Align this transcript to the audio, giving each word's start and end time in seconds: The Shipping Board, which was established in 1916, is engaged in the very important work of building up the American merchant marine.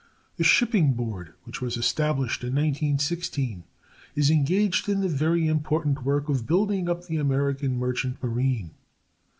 The 0.37 0.43
Shipping 0.43 0.93
Board, 0.95 1.35
which 1.43 1.61
was 1.61 1.77
established 1.77 2.41
in 2.41 2.55
1916, 2.55 3.65
is 4.15 4.31
engaged 4.31 4.89
in 4.89 5.01
the 5.01 5.07
very 5.07 5.47
important 5.47 6.03
work 6.03 6.27
of 6.27 6.47
building 6.47 6.89
up 6.89 7.05
the 7.05 7.17
American 7.17 7.77
merchant 7.77 8.17
marine. 8.23 8.71